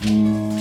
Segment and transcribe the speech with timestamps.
[0.00, 0.59] Spread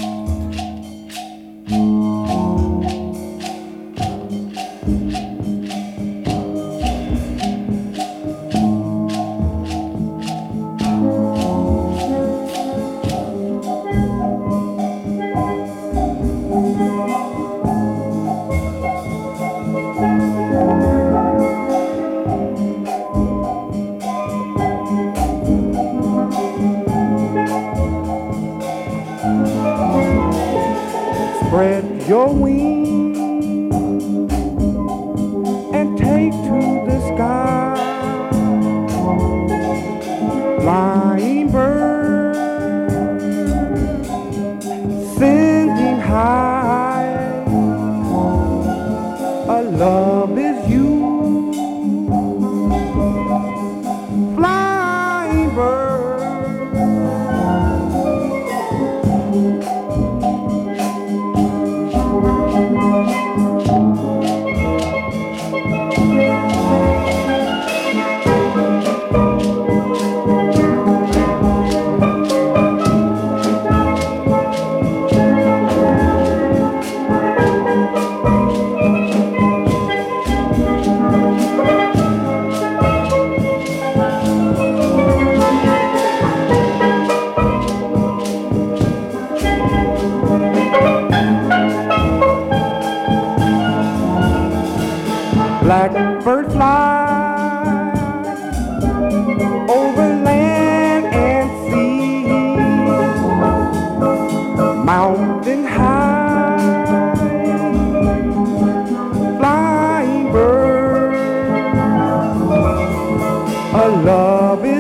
[113.71, 114.78] A love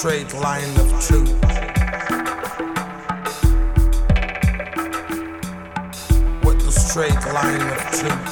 [0.00, 1.30] straight line of truth.
[6.42, 8.26] With the straight line of truth.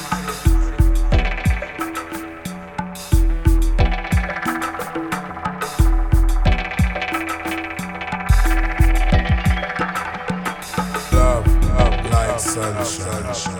[11.13, 13.59] Love, love sunshine.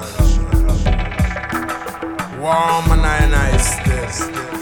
[2.39, 3.67] Warm and I nice
[4.23, 4.58] still.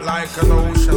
[0.03, 0.88] like an ocean.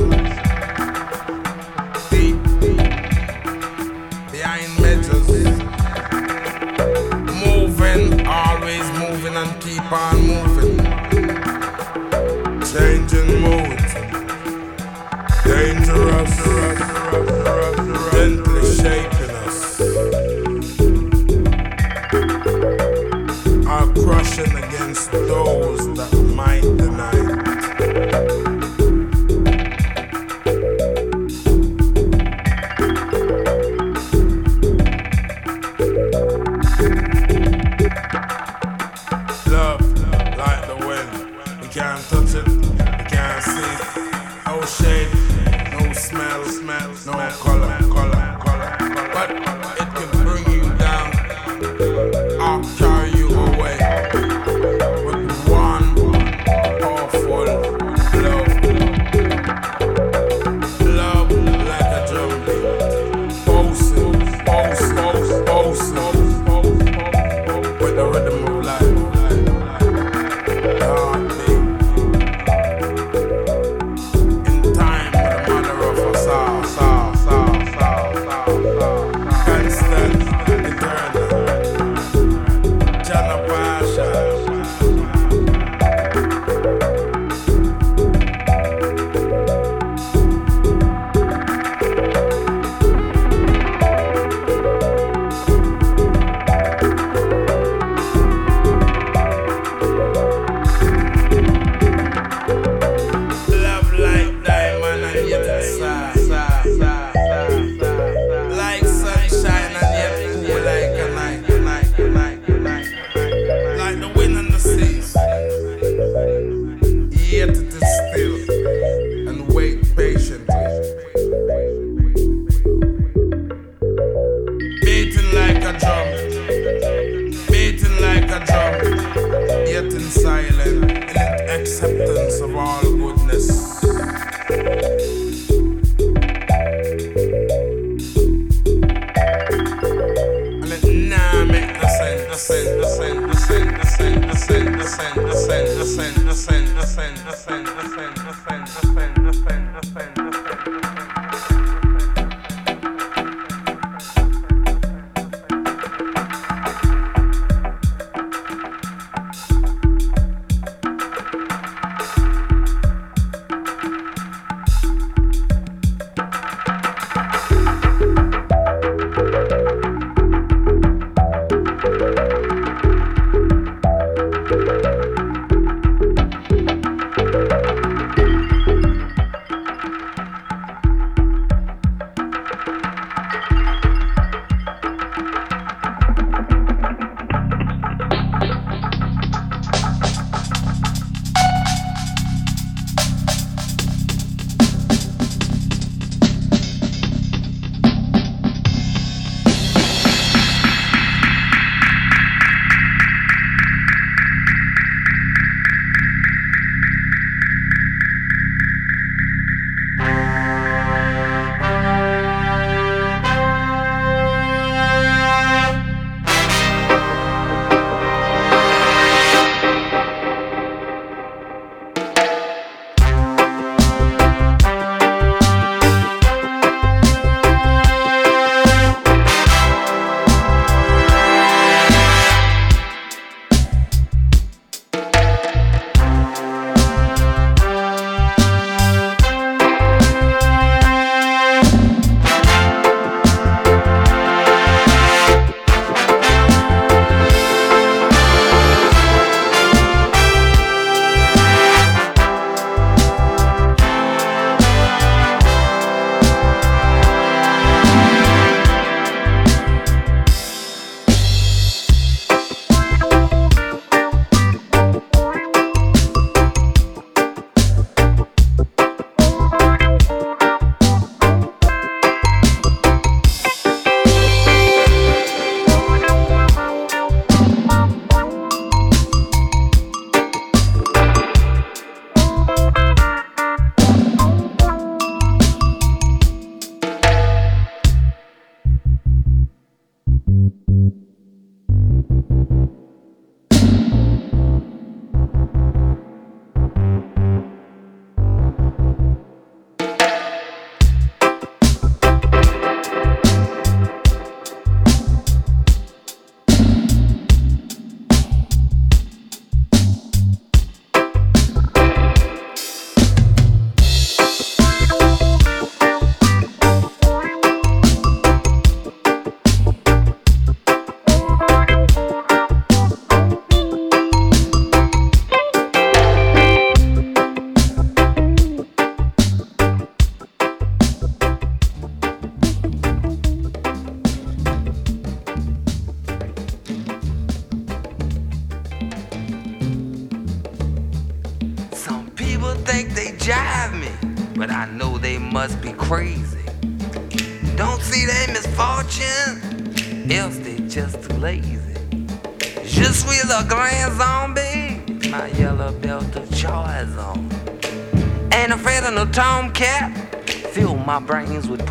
[361.49, 361.65] My brains with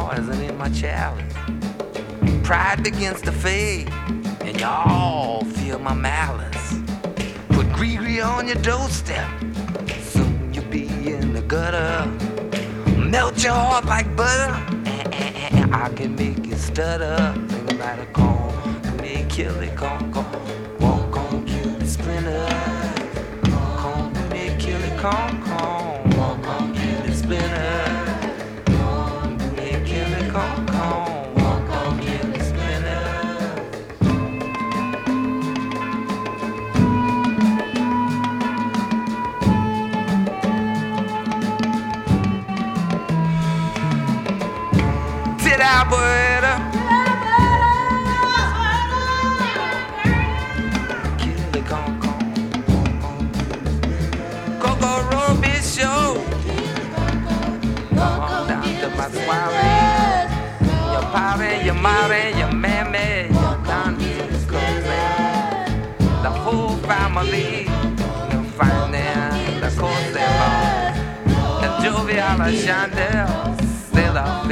[0.00, 1.34] poison in my chalice.
[2.42, 3.88] Pride begins to fade,
[4.46, 6.74] and y'all feel my malice.
[7.50, 9.28] Put Gregory on your doorstep,
[10.00, 12.10] soon you'll be in the gutter.
[12.96, 14.52] Melt your heart like butter,
[14.86, 17.16] and, I can make you stutter.
[17.48, 18.52] Think about a call,
[19.02, 20.32] me kill it, come, come.
[20.78, 22.46] Walk on, kill the splinter.
[23.82, 25.89] Come, me kill it, come, come.
[45.90, 46.56] Butter?
[51.18, 52.00] Kill it, come,
[58.22, 60.20] on down to my soiree.
[60.92, 64.30] Your party, your mommy, your mammy, your cousin.
[66.22, 67.64] The whole family.
[68.30, 69.70] You find them, the.
[71.62, 73.26] El jovial Chandel.
[73.92, 74.42] C'est la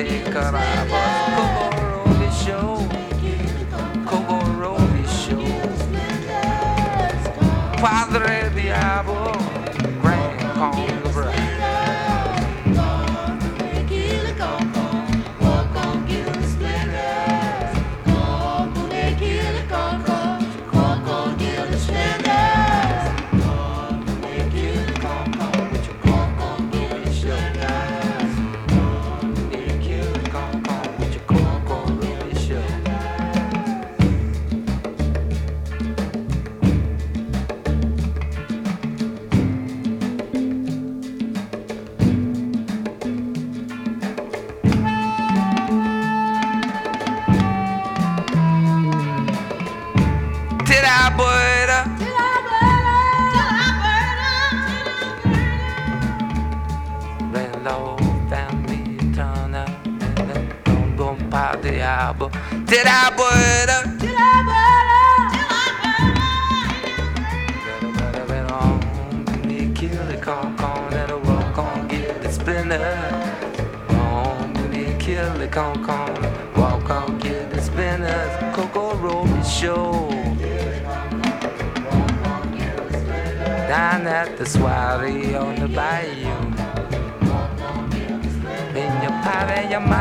[7.81, 8.38] Padre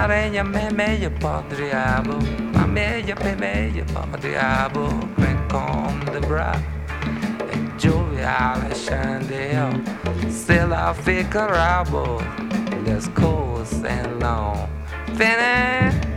[0.08, 2.18] meme, your padriabo.
[2.54, 5.16] Mame, your peme, your padriabo.
[5.16, 6.54] Drink on the bra.
[7.52, 10.32] And jovial chandelle.
[10.32, 12.22] Still I figure rabo.
[12.86, 14.70] Let's course and long.
[15.16, 16.08] Finny.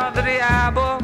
[0.00, 0.14] Abo.
[0.14, 0.99] The spinner.